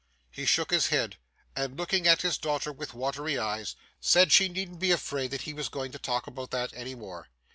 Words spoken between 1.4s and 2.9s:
and looking at his daughter